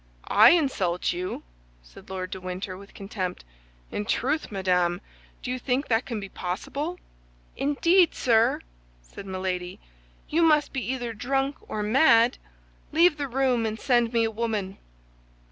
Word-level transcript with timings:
"I 0.29 0.49
insult 0.49 1.13
you!" 1.13 1.43
said 1.83 2.09
Lord 2.09 2.31
de 2.31 2.41
Winter, 2.41 2.75
with 2.75 2.95
contempt. 2.95 3.45
"In 3.91 4.03
truth, 4.03 4.51
madame, 4.51 4.99
do 5.43 5.51
you 5.51 5.59
think 5.59 5.89
that 5.89 6.07
can 6.07 6.19
be 6.19 6.27
possible?" 6.27 6.99
"Indeed, 7.55 8.15
sir," 8.15 8.61
said 9.03 9.27
Milady, 9.27 9.79
"you 10.27 10.41
must 10.41 10.73
be 10.73 10.81
either 10.91 11.13
drunk 11.13 11.57
or 11.67 11.83
mad. 11.83 12.39
Leave 12.91 13.17
the 13.17 13.27
room, 13.27 13.63
and 13.63 13.79
send 13.79 14.11
me 14.11 14.23
a 14.23 14.31
woman." 14.31 14.79